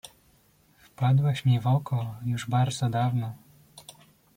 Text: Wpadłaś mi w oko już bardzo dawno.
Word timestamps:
Wpadłaś 0.79 1.45
mi 1.45 1.59
w 1.59 1.67
oko 1.67 2.15
już 2.25 2.49
bardzo 2.49 2.89
dawno. 2.89 3.33